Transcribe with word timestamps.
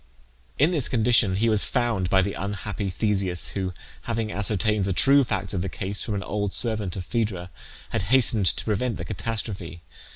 In 0.57 0.71
this 0.71 0.89
condition 0.89 1.35
he 1.35 1.47
was 1.47 1.63
found 1.63 2.09
by 2.09 2.23
the 2.23 2.33
unhappy 2.33 2.89
Theseus, 2.89 3.49
who, 3.49 3.71
having 4.09 4.31
ascertained 4.31 4.85
the 4.85 4.93
true 4.97 5.23
facts 5.23 5.53
of 5.53 5.61
the 5.61 5.69
case 5.69 6.01
from 6.01 6.15
an 6.15 6.23
old 6.23 6.53
servant 6.53 6.95
of 6.95 7.05
Phaedra, 7.05 7.51
had 7.89 8.01
hastened 8.09 8.47
to 8.47 8.65
prevent 8.65 8.97
the 8.97 9.05
catastrophe. 9.05 9.83